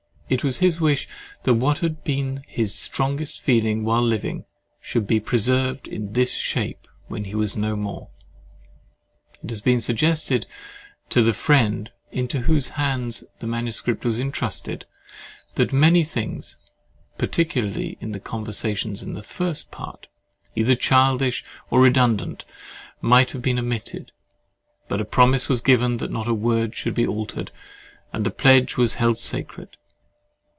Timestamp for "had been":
1.79-2.45